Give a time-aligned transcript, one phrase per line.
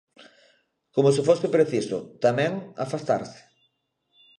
[0.95, 2.51] Como se fose preciso, tamén,
[2.85, 3.41] afastarse.